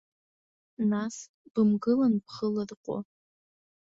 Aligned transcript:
Нас, 0.93 1.15
бымгылан 1.53 2.13
бхы 2.25 2.47
ларҟәы. 2.53 2.97